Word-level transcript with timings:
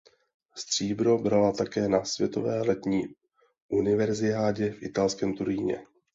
Stříbro 0.57 1.17
brala 1.17 1.51
také 1.51 1.87
na 1.87 2.05
světové 2.05 2.61
letní 2.61 3.03
univerziádě 3.69 4.71
v 4.71 4.83
italském 4.83 5.33
Turíně. 5.33 5.85